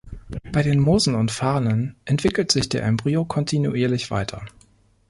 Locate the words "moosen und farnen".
0.79-1.95